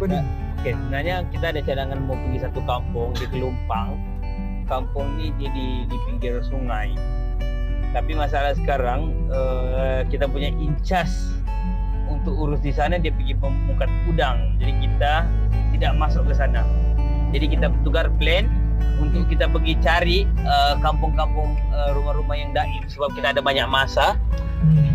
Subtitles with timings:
[0.00, 0.24] Waduh.
[0.60, 4.00] Okay, sebenarnya kita ada cadangan mau pergi satu kampung di Kelumpang.
[4.64, 6.96] Kampung ni dia di, di pinggir sungai.
[7.92, 11.36] Tapi masalah sekarang uh, kita punya incas
[12.08, 14.56] untuk urus di sana dia pergi pemukat udang.
[14.56, 15.28] Jadi kita
[15.76, 16.64] tidak masuk ke sana.
[17.36, 18.48] Jadi kita bertukar plan
[19.04, 24.16] untuk kita pergi cari uh, kampung-kampung uh, rumah-rumah yang daim sebab kita ada banyak masa.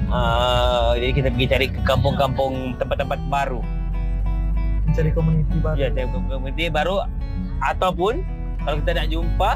[0.10, 3.62] Uh, jadi kita pergi cari ke kampung-kampung tempat-tempat baru.
[4.96, 5.76] Mencari komuniti baru.
[5.76, 7.04] Ya, cari komuniti baru
[7.60, 8.24] ataupun
[8.64, 9.52] kalau kita nak jumpa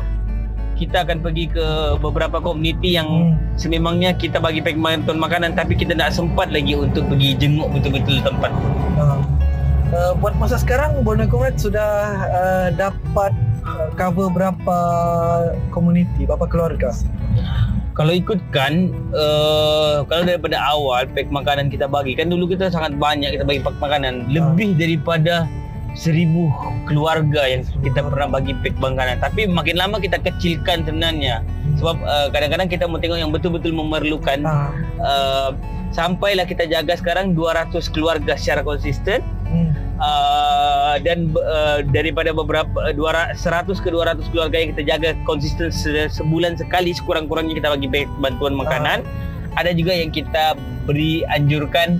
[0.75, 1.67] kita akan pergi ke
[2.03, 3.39] beberapa komuniti yang Hmm.
[3.55, 8.19] sememangnya kita bagi pack bantuan makanan tapi kita tak sempat lagi untuk pergi jenguk betul-betul
[8.19, 8.51] tempat.
[8.99, 9.19] Uh,
[9.95, 13.31] uh, buat masa sekarang Borneo Comrade sudah uh, dapat
[13.63, 14.77] uh, cover berapa
[15.71, 16.91] komuniti, berapa keluarga?
[17.99, 23.35] Kalau ikutkan uh, kalau daripada awal pack makanan kita bagi kan dulu kita sangat banyak
[23.35, 24.31] kita bagi pack makanan.
[24.31, 25.43] Lebih daripada
[25.99, 26.47] seribu
[26.87, 29.19] keluarga yang kita pernah bagi pack makanan.
[29.19, 31.43] Tapi makin lama kita kecilkan sebenarnya.
[31.75, 34.47] Sebab uh, kadang-kadang kita mau tengok yang betul-betul memerlukan.
[34.47, 34.71] Ah,
[35.03, 35.51] uh,
[35.91, 39.19] sampailah kita jaga sekarang 200 keluarga secara konsisten.
[39.99, 45.69] Uh, dan uh, daripada beberapa uh, 200, 100 ke 200 keluarga yang kita jaga konsisten
[45.69, 49.03] se- sebulan sekali sekurang-kurangnya kita bagi ba- bantuan makanan.
[49.55, 50.55] Ada juga yang kita
[50.85, 51.99] beri anjurkan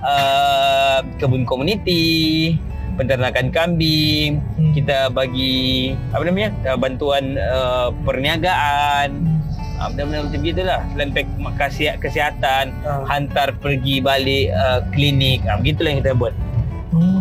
[0.00, 2.54] uh, kebun komuniti
[2.96, 4.44] penternakan kambing.
[4.56, 4.72] Hmm.
[4.72, 9.40] kita bagi apa namanya uh, bantuan uh, perniagaan.
[9.80, 11.10] Uh, benda-benda macam gitulah selain
[11.56, 13.00] kesi- kesihatan Ah.
[13.08, 15.40] hantar pergi balik uh, klinik.
[15.48, 16.34] Uh, begitulah yang kita buat.
[16.92, 17.19] Hmm.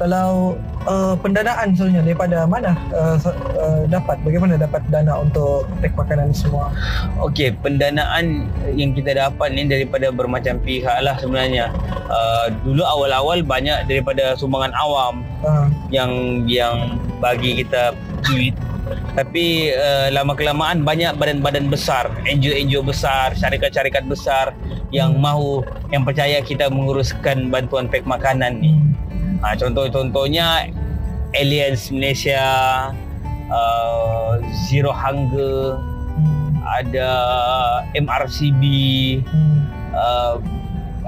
[0.00, 0.56] Kalau
[0.88, 3.20] uh, pendanaan sebenarnya daripada mana uh,
[3.60, 4.16] uh, dapat?
[4.24, 6.72] Bagaimana dapat dana untuk pack makanan semua?
[7.20, 11.68] Okey, pendanaan yang kita dapat ni daripada bermacam pihak lah sebenarnya.
[12.08, 17.96] Uh, dulu awal-awal banyak daripada sumbangan awam Uh, yang yang bagi kita
[18.28, 18.52] duit.
[19.16, 24.52] Tapi uh, lama kelamaan banyak badan-badan besar, NGO-NGO besar, syarikat-syarikat besar
[24.92, 28.76] yang mahu yang percaya kita menguruskan bantuan pack makanan ni.
[29.40, 30.68] Ha, contoh-contohnya
[31.32, 32.44] Alliance Malaysia,
[33.48, 34.36] uh,
[34.68, 35.80] Zero Hunger,
[36.68, 37.10] ada
[37.96, 38.62] MRCB,
[39.96, 40.36] uh,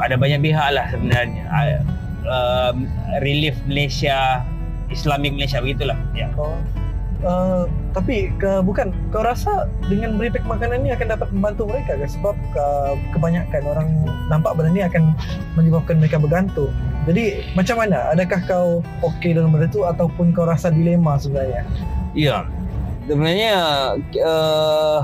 [0.00, 1.44] ada banyak pihak lah sebenarnya.
[2.24, 2.72] Uh,
[3.20, 4.40] Relief Malaysia,
[4.88, 5.98] Islamic Malaysia begitulah.
[6.16, 6.32] Ya.
[6.40, 6.56] Oh.
[7.22, 11.94] Uh, tapi ke, bukan kau rasa dengan beri pack makanan ni akan dapat membantu mereka
[11.94, 13.88] ke sebab uh, kebanyakan orang
[14.26, 15.14] nampak benda ni akan
[15.54, 18.14] menyebabkan mereka bergantung jadi macam mana?
[18.14, 18.68] Adakah kau
[19.02, 21.66] okey dalam benda tu ataupun kau rasa dilema sebenarnya?
[22.14, 22.46] Ya.
[23.10, 23.54] Sebenarnya
[24.22, 25.00] uh,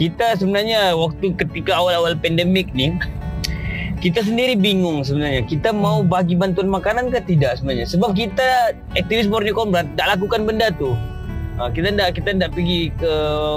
[0.00, 2.96] kita sebenarnya waktu ketika awal-awal pandemik ni
[4.00, 5.44] kita sendiri bingung sebenarnya.
[5.44, 7.84] Kita mau bagi bantuan makanan ke tidak sebenarnya?
[7.84, 10.96] Sebab kita aktivis Borneo Comrade tak lakukan benda tu
[11.54, 13.12] Ha, kita tak kita tak pergi ke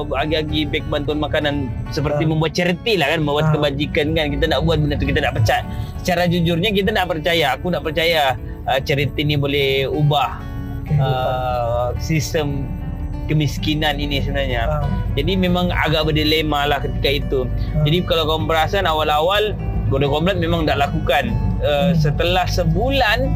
[0.05, 2.29] bagi-bagi beg bantuan makanan seperti Ah.
[2.29, 3.53] membuat charity lah kan membuat Ah.
[3.57, 5.65] kebajikan kan kita tak buat benda tu kita tak percaya
[6.05, 8.37] secara jujurnya kita tak percaya aku tak percaya
[8.69, 10.37] uh, charity ni boleh ubah
[10.85, 12.69] okay, uh, sistem
[13.25, 14.69] kemiskinan ini sebenarnya.
[14.69, 14.85] uh,
[15.17, 17.39] Jadi memang agak berdilema lah ketika itu.
[17.81, 19.57] Jadi kalau kau perasan awal-awal
[19.89, 21.33] Border Combat memang tak lakukan.
[21.59, 23.27] Uh, setelah sebulan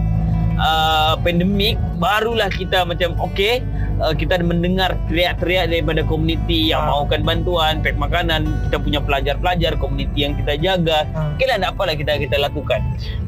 [0.55, 3.59] uh, pandemik barulah kita macam okey
[4.01, 6.89] uh, kita mendengar teriak-teriak daripada komuniti yang Ah.
[6.97, 11.06] mahukan bantuan, pack makanan, kita punya pelajar-pelajar komuniti yang kita jaga.
[11.13, 12.81] uh, Okey lah, tak apalah kita kita lakukan.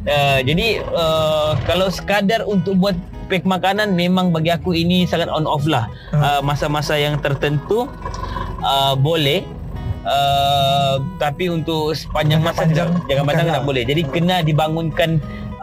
[0.04, 2.98] Uh, jadi uh, kalau sekadar untuk buat
[3.30, 5.88] pack makanan memang bagi aku ini sangat on off lah.
[6.12, 7.88] Uh, masa-masa yang tertentu
[8.62, 9.46] uh, boleh
[10.04, 13.56] uh, tapi untuk sepanjang masa panjang tidak, jangka panjang bukanlah.
[13.56, 13.84] tak boleh.
[13.88, 15.10] Jadi kena dibangunkan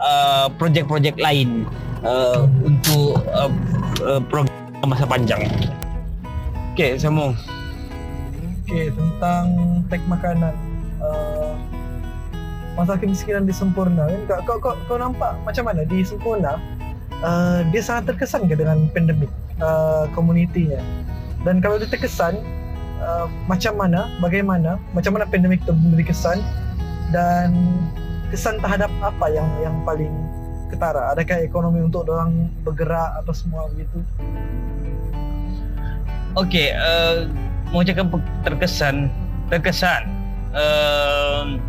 [0.01, 1.69] uh, projek-projek lain
[2.01, 3.51] uh, untuk uh,
[4.03, 5.45] uh, program masa panjang.
[6.73, 7.35] Okey, sambung.
[8.71, 9.45] okay, tentang
[9.91, 10.55] pack makanan
[11.03, 11.51] uh,
[12.79, 16.55] masalah kemiskinan di Sempurna kan kau, kau, kau, kau nampak macam mana di Sempurna
[17.19, 19.27] uh, dia sangat terkesan ke dengan pandemik
[19.59, 20.79] uh, komunitinya
[21.43, 22.39] dan kalau dia terkesan
[23.03, 26.39] uh, macam mana bagaimana macam mana pandemik itu memberi kesan
[27.11, 27.51] dan
[28.31, 30.15] kesan terhadap apa yang yang paling
[30.71, 33.99] ketara adakah ekonomi untuk orang bergerak atau semua begitu
[36.31, 37.27] Okey, uh,
[37.75, 38.07] mau cakap
[38.47, 39.11] terkesan,
[39.51, 40.07] terkesan.
[40.55, 41.59] Uh,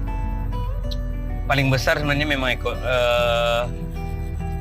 [1.50, 3.66] paling besar sebenarnya memang uh,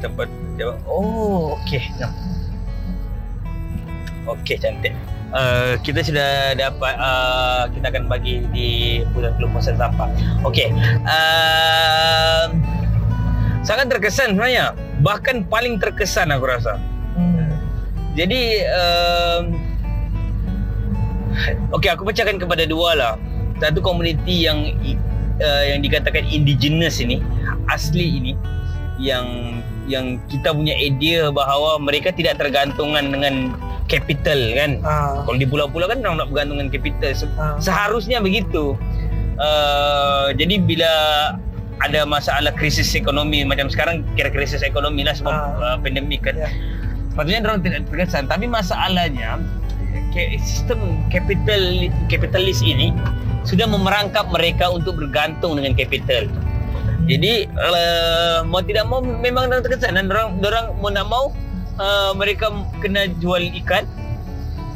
[0.02, 0.26] tempat
[0.58, 0.82] jawab.
[0.90, 1.86] Oh, okey.
[2.02, 2.10] No.
[4.34, 4.98] Okey, cantik.
[5.32, 8.70] Uh, kita sudah dapat uh, kita akan bagi di
[9.14, 10.10] pusat pelupasan sampah.
[10.50, 10.74] Okey.
[11.06, 12.50] Uh,
[13.62, 14.74] sangat terkesan sebenarnya
[15.06, 16.78] bahkan paling terkesan aku rasa.
[17.18, 17.50] Hmm.
[18.18, 19.44] Jadi um,
[21.72, 23.13] Okey aku pecahkan kepada dua lah.
[23.63, 24.68] Satu komuniti yang
[25.40, 27.24] uh, yang dikatakan indigenous ini,
[27.72, 28.34] asli ini
[29.00, 33.56] yang yang kita punya idea bahawa mereka tidak tergantungan dengan
[33.88, 34.72] capital kan.
[34.84, 35.24] Ah.
[35.24, 37.12] Kalau di pulau-pulau kan orang nak bergantung dengan capital.
[37.16, 37.56] Se- Ah.
[37.64, 38.75] Seharusnya begitu.
[39.42, 40.94] Uh, jadi bila
[41.81, 45.75] ada masalah krisis ekonomi macam sekarang kira krisis ekonomi lah sebab Ah.
[45.75, 46.38] uh, pandemik kan.
[46.38, 46.50] Ya.
[47.12, 49.42] Sepatutnya orang tidak terkesan tapi masalahnya
[50.39, 52.92] sistem capital kapitalis ini
[53.48, 56.28] sudah memerangkap mereka untuk bergantung dengan capital.
[57.10, 61.25] Jadi uh, mau tidak mau memang orang terkesan dan orang orang mau nak mau
[61.81, 63.83] uh, mereka kena jual ikan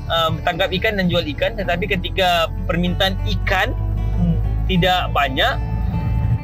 [0.10, 3.72] uh, tangkap ikan dan jual ikan tetapi ketika permintaan ikan
[4.16, 4.40] Hmm.
[4.72, 5.60] tidak banyak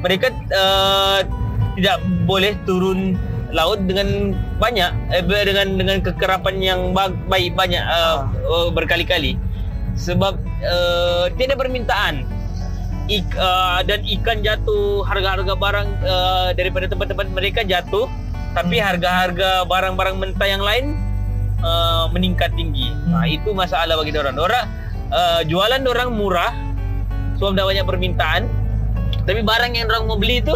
[0.02, 1.24] mereka uh,
[1.78, 3.16] tidak boleh turun
[3.52, 9.36] laut dengan banyak eh, dengan dengan kekerapan yang ba- baik banyak uh, uh, berkali-kali
[9.96, 12.24] sebab uh, tiada permintaan
[13.12, 18.08] Ik, uh, dan ikan jatuh harga-harga barang uh, daripada tempat-tempat mereka jatuh
[18.56, 18.88] tapi Hmm.
[18.88, 20.96] harga-harga barang-barang mentah yang lain
[21.64, 22.92] uh, meningkat tinggi.
[23.08, 23.36] Nah, Hmm.
[23.36, 24.36] itu masalah bagi orang.
[24.36, 24.66] Orang
[25.12, 26.52] uh, jualan orang murah
[27.36, 28.48] sebab dah banyak permintaan.
[29.26, 30.56] Tapi barang yang orang mau beli itu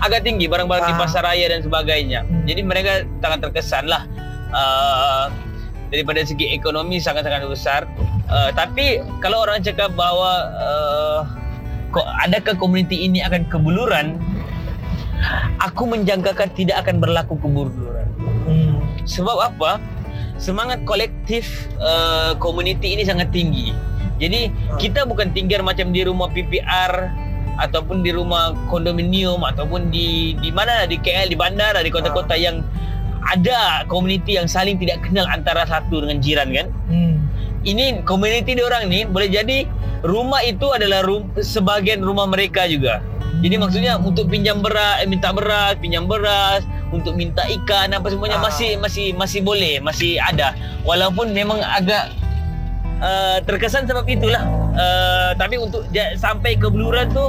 [0.00, 1.00] agak tinggi barang-barang di Ah.
[1.00, 2.24] pasar raya dan sebagainya.
[2.48, 4.08] Jadi mereka sangat terkesan lah
[4.50, 5.28] uh,
[5.92, 7.84] daripada segi ekonomi sangat-sangat besar.
[8.30, 11.20] Uh, tapi kalau orang cakap bahawa uh,
[11.92, 14.16] kok adakah komuniti ini akan kebuluran,
[15.60, 18.08] aku menjangkakan tidak akan berlaku kebuluran.
[18.48, 18.80] Hmm.
[19.04, 19.82] Sebab apa?
[20.40, 23.76] Semangat kolektif uh, komuniti ini sangat tinggi.
[24.16, 27.12] Jadi kita bukan tinggal macam di rumah PPR
[27.58, 32.62] ataupun di rumah kondominium ataupun di di mana di KL di bandar di kota-kota yang
[33.26, 36.66] ada komuniti yang saling tidak kenal antara satu dengan jiran kan.
[36.88, 37.14] Hmm.
[37.60, 39.68] Ini komuniti orang ni boleh jadi
[40.00, 43.04] rumah itu adalah rum, sebahagian rumah mereka juga.
[43.40, 48.40] Jadi maksudnya untuk pinjam beras, eh, minta beras, pinjam beras, untuk minta ikan apa semuanya
[48.42, 48.50] Ah.
[48.50, 50.52] masih masih masih boleh, masih ada.
[50.84, 52.10] Walaupun memang agak
[53.00, 54.44] uh, terkesan sebab itulah.
[54.70, 57.26] Uh, tapi untuk ja- sampai ke beluran tu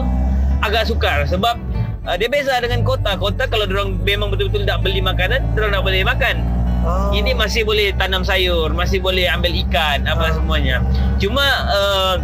[0.62, 1.58] agak sukar sebab
[2.06, 3.18] uh, dia beza dengan kota.
[3.18, 6.36] Kota kalau orang memang betul-betul tak beli makanan, orang nak boleh makan.
[6.82, 7.14] Oh.
[7.14, 10.34] Ini masih boleh tanam sayur, masih boleh ambil ikan, apa Ah.
[10.34, 10.82] semuanya.
[11.22, 12.16] Cuma uh,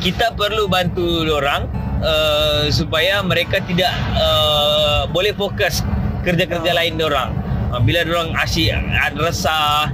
[0.00, 1.68] kita perlu bantu orang
[2.00, 5.84] uh, supaya mereka tidak uh, boleh fokus
[6.22, 6.76] kerja-kerja Ah.
[6.80, 7.30] lain orang.
[7.72, 9.88] Uh, bila orang asyik uh, resah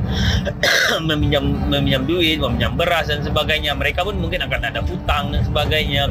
[1.08, 6.10] meminjam meminjam duit, meminjam beras dan sebagainya, mereka pun mungkin akan ada hutang dan sebagainya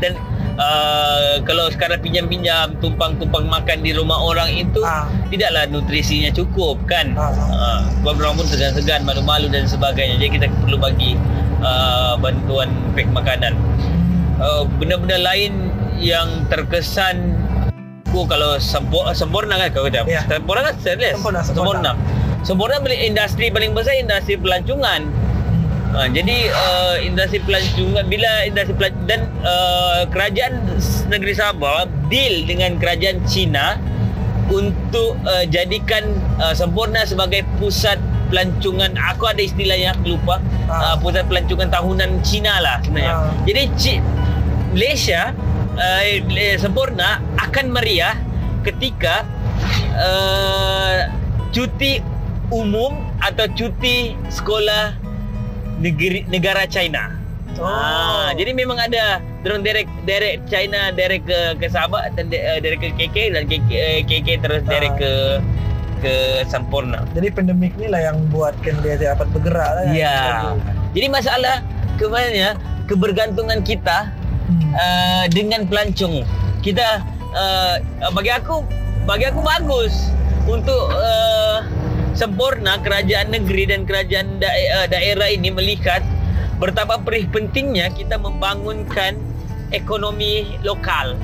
[0.00, 0.12] dan
[0.60, 5.08] uh, kalau sekarang pinjam-pinjam tumpang-tumpang makan di rumah orang itu Ah.
[5.32, 7.32] tidaklah nutrisinya cukup kan Ah.
[7.32, 11.16] uh, sebab orang pun segan-segan malu-malu dan sebagainya jadi kita perlu bagi
[11.64, 13.56] uh, bantuan pek makanan
[14.36, 17.39] uh, benda-benda lain yang terkesan
[18.10, 20.26] aku kalau sempurna, sempurna kan kau kata Ya.
[20.26, 21.62] sempurna kan serius Sempurna, sempurna.
[21.62, 21.90] sempurna
[22.42, 25.06] sempurna beli industri paling besar industri pelancongan
[25.90, 30.62] Ha, jadi uh, industri pelancongan bila industri pelan dan uh, kerajaan
[31.08, 33.74] negeri Sabah deal dengan kerajaan Cina
[34.48, 36.06] untuk uh, jadikan
[36.38, 37.98] uh, sempurna sebagai pusat
[38.30, 40.38] pelancongan aku ada istilahnya aku lupa
[40.70, 40.96] uh, Ah.
[40.96, 43.14] pusat pelancongan tahunan Cina lah sebenarnya.
[43.16, 43.34] Ah.
[43.42, 44.02] Jadi Ci-
[44.70, 45.34] Malaysia
[45.74, 46.02] uh,
[46.54, 47.18] sempurna
[47.50, 48.14] akan meriah
[48.62, 49.26] ketika
[49.98, 51.10] uh,
[51.50, 51.98] cuti
[52.54, 54.94] umum atau cuti sekolah
[55.82, 57.18] negeri negara China.
[57.58, 57.66] Oh.
[57.66, 62.62] Ah, jadi memang ada drone direct direct China direct ke ke Sabah dan de- uh,
[62.62, 65.00] direct ke KK dan KK, eh, KK terus direct Ah.
[65.02, 65.12] ke
[66.00, 66.14] ke
[66.46, 67.04] Sampurna.
[67.12, 69.92] Jadi pandemik ni lah yang buatkan dia dapat bergerak lah kan.
[69.92, 70.16] Ya.
[70.94, 71.60] Jadi masalah
[71.98, 72.54] kebanyakan
[72.86, 74.08] kebergantungan kita
[74.46, 74.70] Hmm.
[74.72, 76.24] uh, dengan pelancong.
[76.58, 77.02] Kita
[77.32, 77.74] uh,
[78.10, 78.62] bagi aku
[79.02, 80.10] bagi aku bagus
[80.44, 81.64] untuk uh,
[82.12, 86.02] sempurna kerajaan negeri dan kerajaan dae- uh, daerah ini melihat
[86.58, 89.16] betapa perih pentingnya kita membangunkan
[89.70, 91.16] ekonomi lokal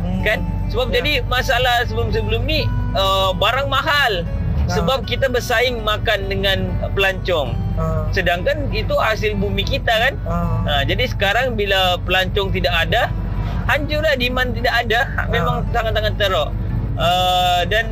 [0.00, 0.24] Hmm.
[0.24, 0.38] kan
[0.72, 0.94] sebab Ya.
[0.96, 2.64] jadi masalah sebelum-sebelum ni
[2.94, 4.24] uh, barang mahal
[4.64, 4.72] Ah.
[4.72, 8.08] sebab kita bersaing makan dengan pelancong Ah.
[8.08, 10.64] sedangkan itu hasil bumi kita kan Ah.
[10.64, 13.12] Ha, jadi sekarang bila pelancong tidak ada,
[13.70, 15.00] hancurlah demand tidak ada.
[15.14, 16.50] Ha, Memang sangat-sangat teruk.
[16.98, 17.86] Uh, dan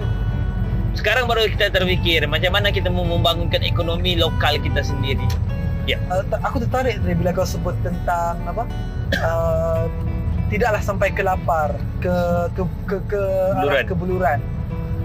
[0.93, 5.23] sekarang baru kita terfikir macam mana kita mau membangunkan ekonomi lokal kita sendiri.
[5.89, 8.69] Uh, ta- aku tertarik tadi bila kau sebut tentang apa
[9.23, 9.89] uh,
[10.53, 12.13] tidaklah sampai ke lapar, ke
[12.53, 13.23] ke ke ke
[13.55, 13.73] Buluran.
[13.73, 14.39] arah kebuluran,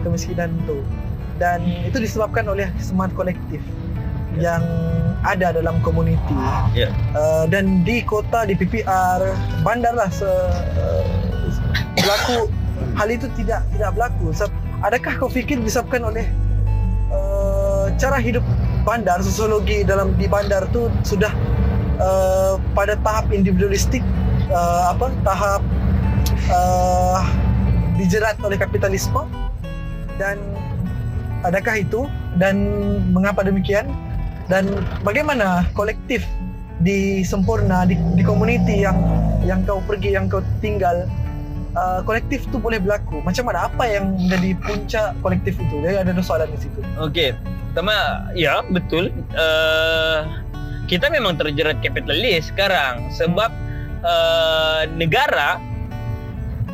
[0.01, 0.81] kemiskinan itu.
[1.37, 3.61] Dan itu disebabkan oleh semangat kolektif
[4.33, 4.57] Ya.
[4.57, 4.63] yang
[5.23, 6.35] ada dalam komuniti.
[6.75, 6.91] Ya.
[7.15, 9.23] Uh, dan di kota di PPR
[9.63, 11.03] bandar lah se, uh,
[11.95, 12.51] berlaku
[12.99, 14.35] hal itu tidak tidak berlaku.
[14.35, 14.51] Sebab
[14.83, 16.25] adakah kau fikir disebabkan oleh
[17.09, 18.43] uh, cara hidup
[18.83, 21.31] bandar sosiologi dalam di bandar tu sudah
[22.03, 24.03] uh, pada tahap individualistik
[24.51, 25.61] uh, apa tahap
[26.51, 27.23] uh,
[27.95, 29.23] dijerat oleh kapitalisme
[30.19, 30.35] dan
[31.47, 32.55] adakah itu dan
[33.15, 33.87] mengapa demikian
[34.51, 34.69] dan
[35.01, 36.25] bagaimana kolektif
[36.83, 38.97] di sempurna di, di komuniti yang
[39.43, 41.07] yang kau pergi yang kau tinggal
[41.77, 46.11] uh, kolektif tu boleh berlaku macam mana apa yang menjadi puncak kolektif itu jadi ada
[46.19, 47.35] soalan di situ Okey.
[47.73, 49.09] Pertama, ya betul.
[49.33, 50.29] Uh,
[50.85, 53.49] kita memang terjerat kapitalis sekarang sebab
[54.05, 55.57] uh, negara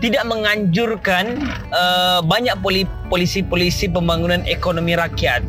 [0.04, 1.40] tidak menganjurkan
[1.72, 5.40] uh, banyak poli- polisi-polisi pembangunan ekonomi rakyat.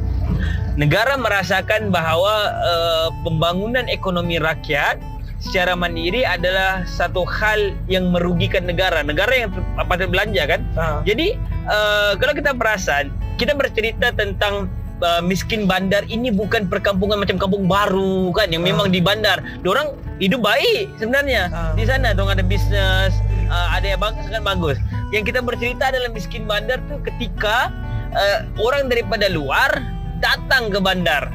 [0.81, 4.97] Negara merasakan bahawa uh, pembangunan ekonomi rakyat
[5.37, 9.05] secara mandiri adalah satu hal yang merugikan negara.
[9.05, 10.65] Negara yang ter- belanja kan.
[10.81, 11.05] ha.
[11.05, 11.37] Jadi
[11.69, 14.73] uh, kalau kita perasan, kita bercerita tentang
[15.05, 19.37] uh, miskin bandar ini bukan perkampungan macam kampung baru kan yang memang di bandar.
[19.61, 21.53] Diorang hidup baik sebenarnya.
[21.53, 21.77] Ah.
[21.77, 23.13] Di sana diorang ada bisnes,
[23.53, 24.81] uh, ada yang bang- sangat bagus.
[25.13, 27.69] Yang kita bercerita adalah miskin bandar tu ketika
[28.17, 31.29] uh, orang daripada luar datang ke bandar.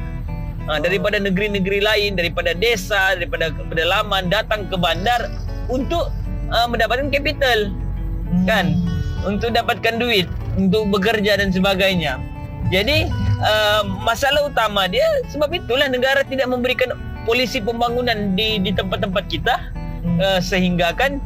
[0.66, 5.30] Uh, daripada negeri-negeri lain, daripada desa, daripada pedalaman datang ke bandar
[5.70, 6.10] untuk
[6.50, 7.70] uh, mendapatkan capital
[8.50, 8.74] kan?
[9.26, 12.18] untuk dapatkan duit untuk bekerja dan sebagainya.
[12.70, 13.10] Jadi
[13.42, 16.94] uh, masalah utama dia sebab itulah negara tidak memberikan
[17.26, 19.54] polisi pembangunan di di tempat-tempat kita
[20.06, 20.22] Hmm.
[20.22, 21.18] uh, sehingga kan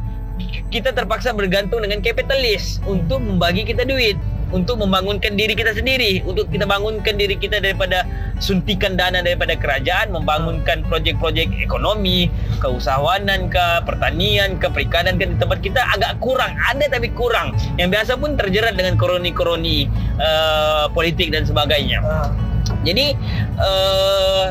[0.73, 4.17] kita terpaksa bergantung dengan kapitalis untuk membagi kita duit
[4.51, 8.03] untuk membangunkan diri kita sendiri untuk kita bangunkan diri kita daripada
[8.37, 12.27] suntikan dana daripada kerajaan membangunkan projek-projek ekonomi
[12.59, 18.19] keusahawanan ke pertanian ke perikanan ke tempat kita agak kurang ada tapi kurang yang biasa
[18.19, 19.89] pun terjerat dengan koroni-koroni
[20.19, 22.33] uh, politik dan sebagainya Ha.
[22.81, 23.13] jadi
[23.61, 24.49] uh,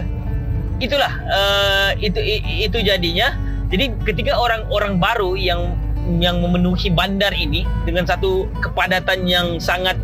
[0.80, 2.19] itulah uh, itu
[2.64, 3.37] itu jadinya.
[3.71, 5.78] Jadi ketika orang-orang baru yang
[6.19, 9.95] yang memenuhi bandar ini dengan satu kepadatan yang sangat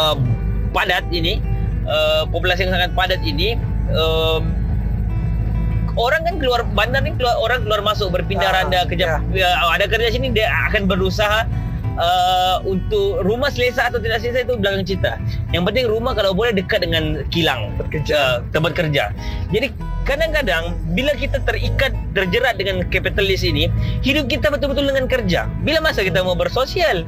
[0.00, 0.16] uh,
[0.72, 1.44] padat ini,
[1.84, 3.60] uh, populasi yang sangat padat ini,
[3.92, 4.48] um,
[6.00, 9.48] orang kan keluar bandar ni keluar orang keluar masuk berpindah Ah, randa kerja ya.
[9.68, 11.44] ada kerja sini dia akan berusaha
[12.00, 15.20] uh, untuk rumah selesa atau tidak selesa itu belakang cerita.
[15.52, 19.12] Yang penting rumah kalau boleh dekat dengan kilang bekerja uh, tempat kerja.
[19.52, 19.72] Jadi
[20.04, 23.70] kadang-kadang bila kita terikat terjerat dengan kapitalis ini,
[24.02, 25.46] hidup kita betul-betul dengan kerja.
[25.62, 27.06] Bila masa kita mau bersosial?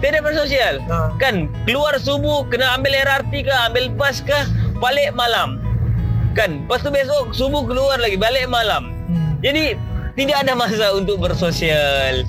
[0.00, 0.84] Tidak bersosial.
[0.92, 1.10] ha.
[1.16, 4.36] Kan keluar subuh kena ambil LRT ke, ambil bas ke,
[4.78, 5.58] balik malam.
[6.36, 8.92] Kan, lepas tu besok subuh keluar lagi, balik malam.
[9.08, 9.40] Hmm.
[9.40, 9.72] Jadi
[10.20, 12.28] tidak ada masa untuk bersosial.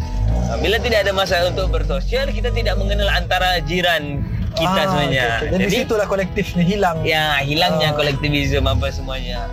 [0.64, 4.24] Bila tidak ada masa untuk bersosial, kita tidak mengenal antara jiran
[4.58, 5.24] kita Ah, sebenarnya.
[5.24, 5.48] okey, okey.
[5.48, 7.96] Jadi, Jadi situlah kolektifnya hilang ya hilangnya Ah.
[7.96, 9.48] kolektivisme apa semuanya.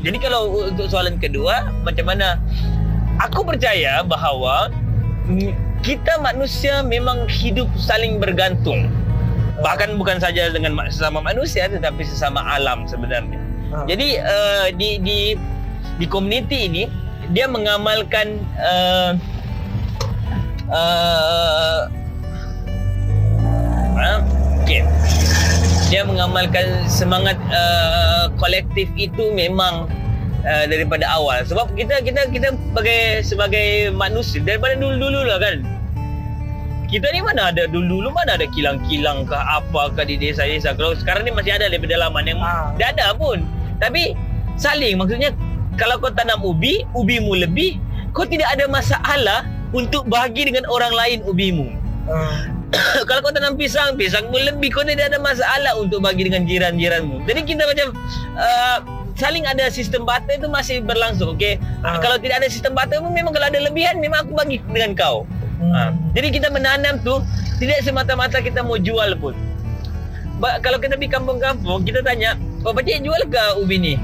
[0.00, 2.40] Jadi kalau untuk soalan kedua, macam mana?
[3.20, 4.72] Aku percaya bahawa
[5.80, 8.88] kita manusia memang hidup saling bergantung.
[9.56, 13.38] Bahkan bukan saja dengan ma- sesama manusia tetapi sesama alam sebenarnya.
[13.70, 13.84] Ha.
[13.86, 15.18] Jadi uh, di di
[15.94, 16.82] di community ini
[17.30, 19.12] dia mengamalkan uh,
[20.68, 21.80] uh,
[23.96, 24.18] uh,
[24.62, 24.82] okay.
[25.90, 29.86] dia mengamalkan semangat uh, kolektif itu memang
[30.44, 35.62] uh, daripada awal sebab kita kita kita sebagai sebagai manusia daripada dulu-dulu lah kan
[36.88, 41.26] kita ni mana ada dulu-dulu mana ada kilang-kilang ke apa ke di desa-desa kalau sekarang
[41.26, 42.70] ni masih ada di pedalaman yang Ah.
[42.78, 43.42] dah ada pun
[43.82, 44.14] tapi
[44.54, 45.34] saling maksudnya
[45.74, 47.82] kalau kau tanam ubi ubimu lebih
[48.14, 49.42] kau tidak ada masalah
[49.74, 51.66] untuk bagi dengan orang lain ubimu
[52.04, 52.52] Ha.
[53.08, 57.40] kalau kau tanam pisang pisangmu lebih kau tidak ada masalah untuk bagi dengan jiran-jiranmu jadi
[57.42, 57.88] kita macam
[58.34, 58.78] uh,
[59.14, 62.00] saling ada sistem barter itu masih berlangsung okey Ah.
[62.00, 65.22] kalau tidak ada sistem barter pun memang kalau ada lebihan memang aku bagi dengan kau
[65.54, 65.70] Hmm.
[65.70, 65.82] Ha.
[66.12, 67.22] Jadi kita menanam tu
[67.56, 69.32] tidak semata-mata kita mau jual pun.
[70.36, 72.34] Ba- kalau kita pergi kampung-kampung kita tanya,
[72.66, 73.94] "Oh, pakcik jual ke ubi ni?"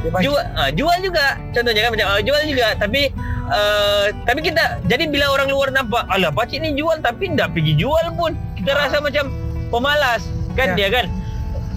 [0.00, 0.16] Dia.
[0.22, 1.34] Jual ha, jual juga.
[1.50, 3.10] Contohnya kan macam ah, jual juga tapi
[3.50, 7.74] uh, tapi kita jadi bila orang luar nampak, "Alah, pakcik ni jual tapi tidak pergi
[7.74, 9.28] jual pun." Kita rasa macam
[9.68, 10.22] pemalas
[10.54, 10.76] kan Ya.
[10.76, 11.06] dia kan.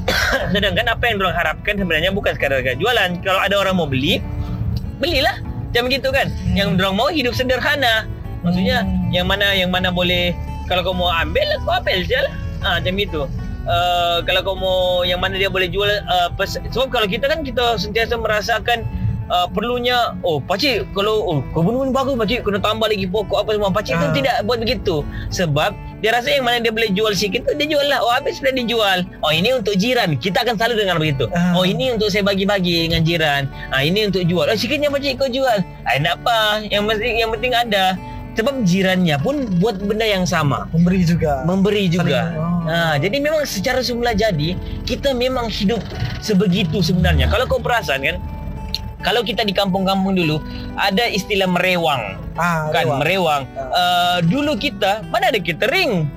[0.54, 3.10] Sedangkan apa yang orang harapkan sebenarnya bukan sekadar jualan.
[3.22, 4.20] Kalau ada orang mau beli,
[5.00, 5.40] belilah.
[5.44, 6.30] Macam gitu kan.
[6.30, 6.54] Hmm.
[6.54, 8.06] Yang orang mau hidup sederhana.
[8.44, 9.10] Maksudnya Hmm.
[9.10, 10.36] yang mana yang mana boleh
[10.68, 12.34] kalau kau mau ambil, kau ambil je lah.
[12.62, 13.22] Ah, macam itu.
[13.64, 17.48] Uh, kalau kau mau yang mana dia boleh jual uh, pes- sebab kalau kita kan
[17.48, 18.84] kita sentiasa merasakan
[19.34, 23.52] uh, perlunya oh pakcik kalau oh kebun ni bagus pakcik kena tambah lagi pokok apa
[23.52, 23.74] semua.
[23.74, 24.14] Pakcik tu Ah.
[24.14, 24.96] tidak buat begitu.
[25.30, 28.00] Sebab dia rasa yang mana dia boleh jual sikit tu dia jual lah.
[28.00, 29.02] Oh habis sudah dijual.
[29.20, 30.16] Oh ini untuk jiran.
[30.16, 31.26] Kita akan selalu dengar begitu.
[31.34, 31.58] Ah.
[31.58, 33.42] oh ini untuk saya bagi-bagi dengan jiran.
[33.74, 34.46] Ah ini untuk jual.
[34.46, 35.58] Oh sikitnya pakcik kau jual.
[35.84, 36.62] Ah nak apa?
[36.64, 37.86] Yang penting yang penting ada.
[38.34, 40.66] Sebab jirannya pun buat benda yang sama.
[40.74, 41.46] Memberi juga.
[41.46, 42.34] memberi juga.
[42.34, 42.52] Saling- oh.
[42.64, 44.58] Ha, jadi memang secara semula jadi
[44.90, 45.78] kita memang hidup
[46.18, 47.30] sebegitu sebenarnya.
[47.30, 48.18] Kalau kau perasan kan,
[49.04, 50.40] kalau kita di kampung-kampung dulu
[50.74, 52.98] ada istilah merewang, Ah, kan lewat.
[53.04, 53.44] merewang.
[53.70, 56.08] Uh, dulu kita mana ada catering,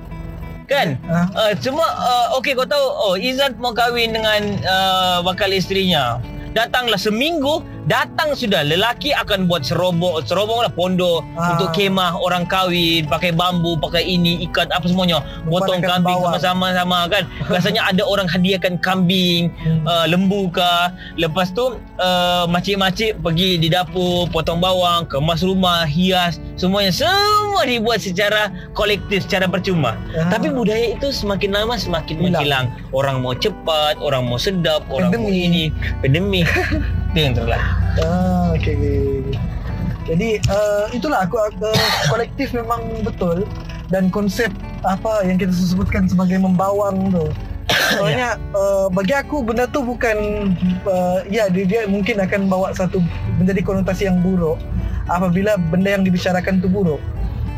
[0.65, 0.95] kan?
[1.05, 6.17] Ah, Uh, cuma uh, okey kau tahu oh Izzat mau kahwin dengan uh, bakal isterinya.
[6.51, 11.55] Datanglah seminggu, datang sudah lelaki akan buat serobong serobong lah pondok Ah.
[11.55, 15.23] untuk kemah orang kahwin, pakai bambu, pakai ini, ikat apa semuanya.
[15.47, 17.23] Potong kambing sama-sama sama kan.
[17.51, 19.87] Biasanya ada orang hadiahkan kambing, hmm.
[19.87, 20.91] uh, lembu kah.
[21.15, 28.03] Lepas tu uh, makcik-makcik pergi di dapur, potong bawang, kemas rumah, hias, semuanya semua dibuat
[28.03, 29.95] secara kolektif, secara percuma.
[30.11, 30.27] Ah.
[30.27, 32.25] Tapi budaya itu semakin lama semakin Hilang.
[32.35, 32.65] menghilang.
[32.91, 35.47] Orang mau cepat, orang mau sedap, orang mau Pandemi.
[35.47, 35.63] ini,
[36.03, 36.41] pandemi.
[37.11, 37.59] itu yang terlalu.
[38.03, 39.35] Ah, okay, okay.
[40.07, 41.51] Jadi uh, itulah aku uh,
[42.07, 43.43] kolektif memang betul
[43.91, 44.47] dan konsep
[44.87, 47.27] apa yang kita sebutkan sebagai membawang tu.
[47.67, 50.15] Soalnya uh, bagi aku benda tu bukan
[50.87, 53.03] uh, ya dia, dia mungkin akan bawa satu
[53.35, 54.55] menjadi konotasi yang buruk
[55.11, 56.99] apabila benda yang dibicarakan tu buruk.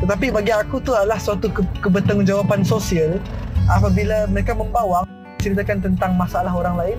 [0.02, 3.22] Tetapi bagi aku tu adalah suatu ke- kebertanggungjawaban sosial
[3.70, 5.06] apabila mereka membawang
[5.38, 6.98] ceritakan tentang masalah orang lain,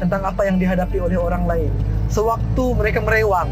[0.00, 1.72] tentang apa yang dihadapi oleh orang lain.
[2.08, 3.48] Sewaktu mereka merewang,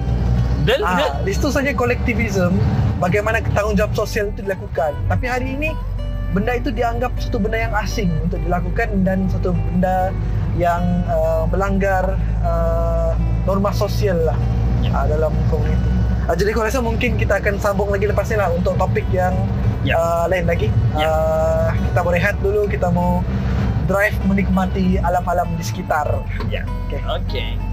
[0.68, 2.52] Dan, dan ah, di situ saja kolektivisme,
[3.00, 4.92] bagaimana tanggungjawab sosial itu dilakukan.
[5.08, 5.72] Tapi hari ini
[6.30, 10.14] benda itu dianggap satu benda yang asing untuk dilakukan dan satu benda
[10.54, 13.16] yang uh, melanggar uh,
[13.48, 14.38] norma sosial lah
[14.80, 14.96] Ya.
[14.96, 15.90] uh, dalam komuniti.
[16.24, 19.32] Uh, jadi aku rasa mungkin kita akan sambung lagi lepas ni lah untuk topik yang
[19.80, 19.96] Ya.
[19.96, 20.68] uh, lain lagi.
[20.96, 21.08] Ya.
[21.08, 23.24] Uh, kita mau rehat dulu, kita mau
[23.90, 26.06] drive menikmati alam-alam di sekitar.
[26.46, 26.62] Ya.
[26.86, 27.02] Okay.
[27.02, 27.69] okey.